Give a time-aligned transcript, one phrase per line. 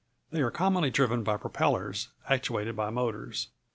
[0.31, 3.49] They are commonly driven by propellers actuated by motors.